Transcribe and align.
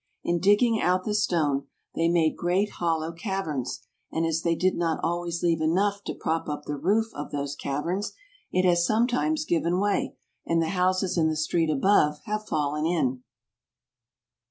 In 0.23 0.39
digging 0.39 0.81
out 0.81 1.03
the 1.03 1.13
stone, 1.13 1.67
they 1.93 2.09
made 2.09 2.35
great 2.35 2.71
hollow 2.79 3.11
caverns, 3.11 3.81
and 4.11 4.25
as 4.25 4.41
they 4.41 4.55
did 4.55 4.75
not 4.75 4.99
always 5.03 5.43
leave 5.43 5.61
enough 5.61 6.03
to 6.05 6.15
prop 6.15 6.49
up 6.49 6.65
the 6.65 6.75
roof 6.75 7.13
of 7.13 7.29
those 7.29 7.55
caverns, 7.55 8.13
it 8.51 8.65
has 8.65 8.83
sometimes 8.83 9.45
given 9.45 9.77
way, 9.79 10.15
and 10.43 10.59
the 10.59 10.69
houses 10.69 11.19
in 11.19 11.27
the 11.29 11.35
street 11.35 11.69
above 11.69 12.17
have 12.25 12.47
fallen 12.47 12.83
in. 12.83 13.21